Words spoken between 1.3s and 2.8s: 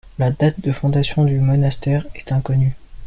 monastère est inconnue.